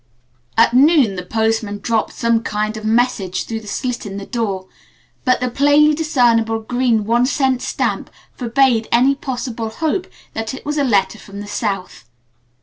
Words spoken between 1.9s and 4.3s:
some kind of a message through the slit in the